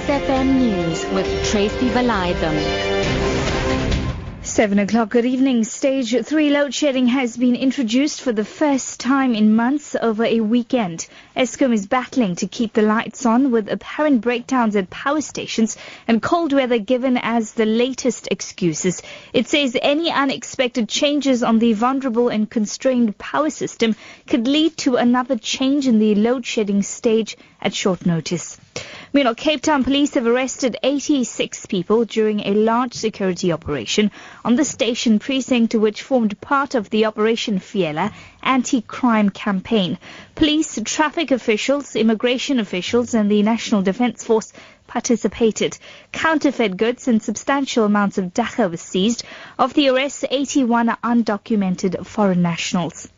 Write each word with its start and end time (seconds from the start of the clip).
Lotus 0.00 0.28
FM 0.28 0.58
News 0.58 1.04
with 1.12 1.50
Tracy 1.50 1.90
Valaydham. 1.90 2.56
7 4.42 4.78
o'clock, 4.78 5.10
good 5.10 5.26
evening. 5.26 5.64
Stage 5.64 6.16
3 6.24 6.50
load 6.50 6.72
shedding 6.72 7.06
has 7.08 7.36
been 7.36 7.54
introduced 7.54 8.22
for 8.22 8.32
the 8.32 8.44
first 8.44 8.98
time 8.98 9.34
in 9.34 9.54
months 9.54 9.94
over 10.00 10.24
a 10.24 10.40
weekend. 10.40 11.06
Eskom 11.36 11.74
is 11.74 11.86
battling 11.86 12.36
to 12.36 12.46
keep 12.46 12.72
the 12.72 12.82
lights 12.82 13.26
on 13.26 13.50
with 13.50 13.70
apparent 13.70 14.22
breakdowns 14.22 14.74
at 14.74 14.88
power 14.88 15.20
stations 15.20 15.76
and 16.08 16.22
cold 16.22 16.54
weather 16.54 16.78
given 16.78 17.18
as 17.18 17.52
the 17.52 17.66
latest 17.66 18.28
excuses. 18.30 19.02
It 19.34 19.48
says 19.48 19.76
any 19.82 20.10
unexpected 20.10 20.88
changes 20.88 21.42
on 21.42 21.58
the 21.58 21.74
vulnerable 21.74 22.28
and 22.28 22.48
constrained 22.48 23.18
power 23.18 23.50
system 23.50 23.94
could 24.26 24.48
lead 24.48 24.78
to 24.78 24.96
another 24.96 25.36
change 25.36 25.86
in 25.86 25.98
the 25.98 26.14
load 26.14 26.46
shedding 26.46 26.82
stage 26.82 27.36
at 27.60 27.74
short 27.74 28.06
notice. 28.06 28.56
Meanwhile, 29.12 29.34
Cape 29.34 29.62
Town 29.62 29.82
police 29.82 30.14
have 30.14 30.24
arrested 30.24 30.76
86 30.84 31.66
people 31.66 32.04
during 32.04 32.40
a 32.40 32.54
large 32.54 32.94
security 32.94 33.50
operation 33.50 34.12
on 34.44 34.54
the 34.54 34.64
station 34.64 35.18
precinct 35.18 35.74
which 35.74 36.02
formed 36.02 36.40
part 36.40 36.76
of 36.76 36.90
the 36.90 37.06
Operation 37.06 37.58
Fiela 37.58 38.12
anti-crime 38.40 39.30
campaign. 39.30 39.98
Police, 40.36 40.78
traffic 40.84 41.32
officials, 41.32 41.96
immigration 41.96 42.60
officials 42.60 43.12
and 43.12 43.28
the 43.28 43.42
National 43.42 43.82
Defence 43.82 44.22
Force 44.22 44.52
participated. 44.86 45.76
Counterfeit 46.12 46.76
goods 46.76 47.08
and 47.08 47.20
substantial 47.20 47.84
amounts 47.84 48.16
of 48.16 48.32
dagga 48.32 48.70
were 48.70 48.76
seized. 48.76 49.24
Of 49.58 49.74
the 49.74 49.88
arrests, 49.88 50.24
81 50.30 50.88
are 50.88 50.98
undocumented 51.02 52.06
foreign 52.06 52.42
nationals. 52.42 53.08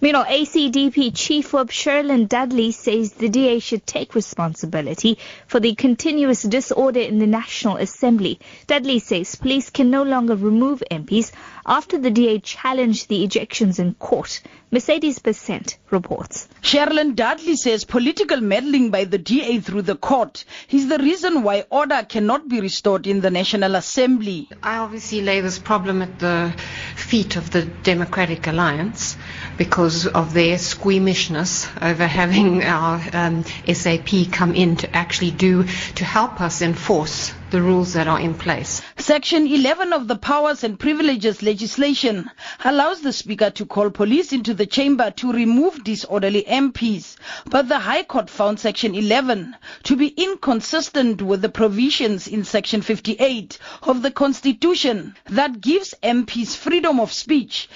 Meanwhile, 0.00 0.26
ACDP 0.26 1.12
Chief 1.14 1.52
Whip 1.52 1.68
Cherrylyn 1.68 2.28
Dudley 2.28 2.72
says 2.72 3.12
the 3.12 3.30
DA 3.30 3.60
should 3.60 3.86
take 3.86 4.14
responsibility 4.14 5.18
for 5.46 5.58
the 5.58 5.74
continuous 5.74 6.42
disorder 6.42 7.00
in 7.00 7.18
the 7.18 7.26
National 7.26 7.78
Assembly. 7.78 8.38
Dudley 8.66 8.98
says 8.98 9.36
police 9.36 9.70
can 9.70 9.90
no 9.90 10.02
longer 10.02 10.36
remove 10.36 10.82
MPs 10.90 11.32
after 11.64 11.96
the 11.98 12.10
DA 12.10 12.40
challenged 12.40 13.08
the 13.08 13.26
ejections 13.26 13.78
in 13.78 13.94
court. 13.94 14.42
Mercedes 14.70 15.20
Besant 15.20 15.78
reports. 15.90 16.48
Cherrylyn 16.60 17.14
Dudley 17.14 17.56
says 17.56 17.84
political 17.84 18.40
meddling 18.40 18.90
by 18.90 19.04
the 19.04 19.16
DA 19.16 19.60
through 19.60 19.82
the 19.82 19.96
court 19.96 20.44
is 20.70 20.88
the 20.88 20.98
reason 20.98 21.42
why 21.42 21.64
order 21.70 22.04
cannot 22.06 22.48
be 22.48 22.60
restored 22.60 23.06
in 23.06 23.20
the 23.20 23.30
National 23.30 23.76
Assembly. 23.76 24.48
I 24.62 24.78
obviously 24.78 25.22
lay 25.22 25.40
this 25.40 25.58
problem 25.58 26.02
at 26.02 26.18
the 26.18 26.54
feet 26.96 27.36
of 27.36 27.50
the 27.50 27.64
Democratic 27.64 28.46
Alliance 28.46 29.16
because 29.56 30.06
of 30.06 30.34
their 30.34 30.58
squeamishness 30.58 31.66
over 31.80 32.06
having 32.06 32.62
our 32.62 33.00
um, 33.12 33.44
SAP 33.72 34.30
come 34.30 34.54
in 34.54 34.76
to 34.76 34.96
actually 34.96 35.30
do 35.30 35.64
to 35.94 36.04
help 36.04 36.40
us 36.40 36.60
enforce 36.62 37.32
the 37.50 37.62
rules 37.62 37.92
that 37.92 38.08
are 38.08 38.20
in 38.20 38.34
place. 38.34 38.82
Section 38.98 39.46
11 39.46 39.92
of 39.92 40.08
the 40.08 40.16
Powers 40.16 40.64
and 40.64 40.78
Privileges 40.78 41.42
legislation 41.42 42.28
allows 42.64 43.00
the 43.02 43.12
Speaker 43.12 43.50
to 43.50 43.64
call 43.64 43.90
police 43.90 44.32
into 44.32 44.52
the 44.52 44.66
chamber 44.66 45.10
to 45.12 45.32
remove 45.32 45.84
disorderly 45.84 46.42
MPs, 46.42 47.16
but 47.46 47.68
the 47.68 47.78
High 47.78 48.02
Court 48.02 48.28
found 48.28 48.58
Section 48.58 48.94
11 48.94 49.56
to 49.84 49.96
be 49.96 50.08
inconsistent 50.08 51.22
with 51.22 51.40
the 51.40 51.48
provisions 51.48 52.26
in 52.26 52.44
Section 52.44 52.82
58 52.82 53.58
of 53.84 54.02
the 54.02 54.10
Constitution 54.10 55.14
that 55.26 55.60
gives 55.60 55.94
MPs 56.02 56.56
freedom 56.56 56.98
of 57.00 57.12
speech 57.12 57.68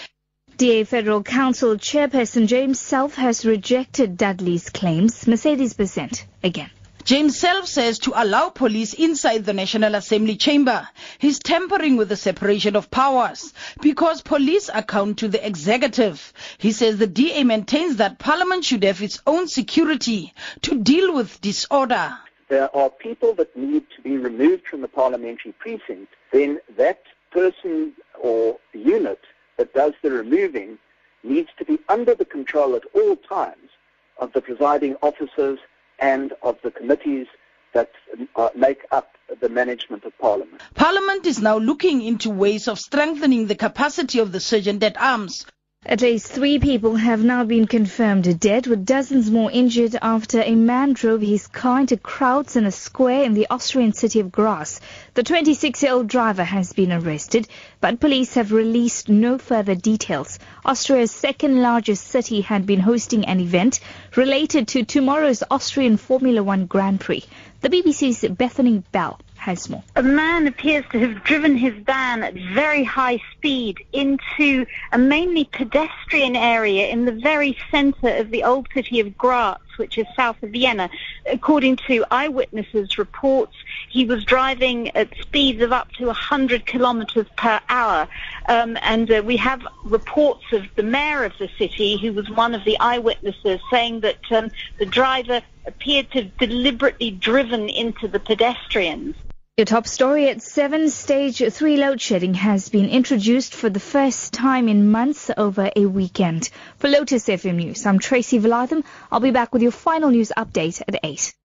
DA 0.57 0.85
Federal 0.85 1.23
Council 1.23 1.77
Chairperson 1.77 2.47
James 2.47 2.79
Self 2.79 3.15
has 3.15 3.47
rejected 3.47 4.17
Dudley's 4.17 4.69
claims. 4.69 5.27
Mercedes 5.27 5.75
Besant 5.75 6.27
again. 6.43 6.71
James 7.05 7.39
Self 7.39 7.67
says 7.67 7.99
to 8.01 8.13
allow 8.15 8.51
police 8.51 8.93
inside 8.93 9.45
the 9.45 9.53
National 9.53 9.95
Assembly 9.95 10.37
chamber 10.37 10.87
He's 11.19 11.39
tampering 11.39 11.97
with 11.97 12.09
the 12.09 12.17
separation 12.17 12.77
of 12.77 12.91
powers 12.91 13.53
because 13.81 14.21
police 14.21 14.69
account 14.73 15.19
to 15.19 15.29
the 15.29 15.45
executive. 15.45 16.33
He 16.59 16.73
says 16.73 16.99
the 16.99 17.07
DA 17.07 17.45
maintains 17.45 17.97
that 17.97 18.19
Parliament 18.19 18.65
should 18.65 18.85
have 18.85 19.03
its 19.03 19.21
own 19.27 19.49
security 19.49 20.35
to 20.63 20.79
deal 20.79 21.15
with 21.15 21.41
disorder. 21.41 22.17
There 22.49 22.75
are 22.77 22.91
people 22.91 23.35
that 23.35 23.57
need 23.57 23.85
to 23.97 24.03
be 24.03 24.19
removed 24.19 24.67
from 24.67 24.83
the 24.83 24.89
parliamentary 24.89 25.53
precinct, 25.53 26.13
then 26.33 26.61
that 26.77 27.03
person 27.31 27.93
or 28.21 28.59
unit 28.73 29.21
that 29.61 29.75
does 29.75 29.93
the 30.01 30.11
removing 30.11 30.79
needs 31.23 31.51
to 31.59 31.67
be 31.67 31.79
under 31.91 32.15
the 32.15 32.25
control 32.25 32.75
at 32.75 32.83
all 32.95 33.15
times 33.15 33.69
of 34.17 34.33
the 34.33 34.41
presiding 34.41 34.97
officers 35.03 35.59
and 35.99 36.33
of 36.43 36.57
the 36.65 36.71
committees 36.71 37.27
that 37.75 37.91
uh, 38.37 38.49
make 38.57 38.87
up 38.91 39.17
the 39.43 39.51
management 39.51 40.03
of 40.07 40.17
Parliament. 40.19 40.63
Parliament 40.75 41.27
is 41.27 41.41
now 41.41 41.59
looking 41.59 42.01
into 42.01 42.31
ways 42.31 42.69
of 42.69 42.79
strengthening 42.79 43.49
the 43.49 43.55
capacity 43.55 44.19
of 44.19 44.33
the 44.33 44.41
Sergeant 44.41 44.83
at 44.83 44.99
Arms 44.99 45.45
at 45.87 46.03
least 46.03 46.27
three 46.27 46.59
people 46.59 46.95
have 46.95 47.25
now 47.25 47.43
been 47.43 47.67
confirmed 47.67 48.39
dead, 48.39 48.67
with 48.67 48.85
dozens 48.85 49.31
more 49.31 49.51
injured 49.51 49.97
after 50.03 50.43
a 50.43 50.55
man 50.55 50.93
drove 50.93 51.23
his 51.23 51.47
car 51.47 51.81
into 51.81 51.97
crowds 51.97 52.55
in 52.55 52.67
a 52.67 52.71
square 52.71 53.25
in 53.25 53.33
the 53.33 53.47
Austrian 53.49 53.95
city 53.95 54.21
of 54.21 54.31
Graz. 54.31 54.79
The 55.15 55.23
26-year-old 55.23 56.07
driver 56.07 56.45
has 56.45 56.75
been 56.75 56.93
arrested, 56.93 57.49
but 57.81 57.99
police 57.99 58.35
have 58.35 58.53
released 58.53 59.09
no 59.09 59.39
further 59.39 59.75
details. 59.75 60.39
Austria's 60.67 61.13
second 61.13 61.63
largest 61.63 62.07
city 62.07 62.43
had 62.43 62.67
been 62.67 62.81
hosting 62.81 63.25
an 63.25 63.41
event 63.41 63.81
related 64.17 64.69
to 64.69 64.85
tomorrow's 64.85 65.43
Austrian 65.51 65.97
Formula 65.97 66.43
One 66.43 66.67
Grand 66.67 67.01
Prix. 67.01 67.25
The 67.63 67.71
BBC's 67.71 68.29
Bethany 68.37 68.83
Bell 68.93 69.19
has 69.41 69.69
more. 69.69 69.83
A 69.97 70.03
man 70.03 70.47
appears 70.47 70.85
to 70.93 70.99
have 71.01 71.25
driven 71.25 71.57
his 71.57 71.75
van 71.85 72.23
at 72.23 72.35
very 72.35 72.85
high 72.85 73.21
speed 73.33 73.79
into 73.93 74.67
a 74.93 74.99
mainly 74.99 75.45
pedestrian 75.45 76.37
area 76.37 76.89
in 76.89 77.07
the 77.07 77.13
very 77.13 77.57
centre 77.71 78.17
of 78.17 78.31
the 78.31 78.45
old 78.45 78.69
city 78.75 79.01
of 79.01 79.17
Graz, 79.17 79.57
which 79.77 79.99
is 79.99 80.07
south 80.17 80.43
of 80.43 80.51
Vienna. 80.51 80.91
According 81.27 81.77
to 81.89 82.05
eyewitnesses' 82.11 82.99
reports, 82.99 83.55
he 83.89 84.05
was 84.05 84.25
driving 84.25 84.91
at 84.97 85.09
speeds 85.21 85.63
of 85.63 85.73
up 85.73 85.91
to 85.93 86.07
100 86.07 86.67
kilometres 86.67 87.27
per 87.37 87.61
hour. 87.69 88.09
Um, 88.49 88.77
and 88.83 89.11
uh, 89.11 89.23
we 89.25 89.37
have 89.39 89.67
reports 89.85 90.45
of 90.53 90.65
the 90.77 90.83
mayor 90.83 91.25
of 91.25 91.33
the 91.39 91.49
city, 91.59 91.97
who 91.97 92.13
was 92.13 92.29
one 92.31 92.55
of 92.55 92.65
the 92.65 92.79
eyewitnesses, 92.81 93.61
saying 93.71 94.01
that 94.01 94.21
um, 94.31 94.51
the 94.79 94.87
driver 94.87 95.43
appeared 95.67 96.11
to 96.13 96.23
have 96.23 96.37
deliberately 96.39 97.11
driven 97.11 97.69
into 97.69 98.09
the 98.09 98.21
pedestrians. 98.21 99.15
Your 99.61 99.67
top 99.67 99.87
story 99.87 100.31
at 100.31 100.41
7 100.41 100.89
stage 100.89 101.43
3 101.53 101.77
load 101.77 102.01
shedding 102.01 102.33
has 102.33 102.71
been 102.71 102.89
introduced 102.89 103.55
for 103.55 103.69
the 103.69 103.79
first 103.79 104.33
time 104.33 104.71
in 104.71 104.91
months 104.91 105.31
over 105.37 105.71
a 105.77 105.85
weekend. 105.85 106.49
For 106.79 106.89
Lotus 106.89 107.27
FM 107.27 107.57
News, 107.57 107.85
I'm 107.85 107.99
Tracy 107.99 108.41
Valaydham. 108.41 108.85
I'll 109.13 109.21
be 109.21 109.33
back 109.33 109.53
with 109.53 109.61
your 109.61 109.71
final 109.71 110.09
news 110.09 110.33
update 110.35 110.81
at 110.89 110.99
8. 111.05 111.35